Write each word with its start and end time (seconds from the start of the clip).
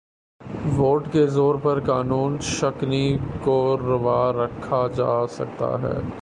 Vote 0.77 1.07
کے 1.11 1.25
زور 1.27 1.55
پر 1.55 1.79
قانون 1.79 2.37
شکنی 2.39 3.17
کو 3.43 3.77
روا 3.77 4.31
رکھا 4.31 4.87
جا 4.95 5.27
سکتا 5.27 5.75
ہے۔ 5.81 5.97